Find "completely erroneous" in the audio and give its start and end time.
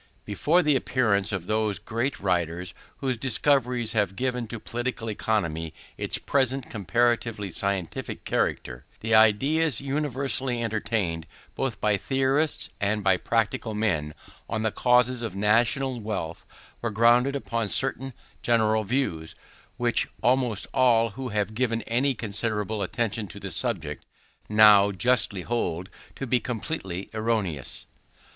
26.39-27.85